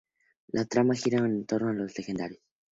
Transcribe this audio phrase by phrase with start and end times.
[0.47, 2.41] La trama girará en torno a los legendarios.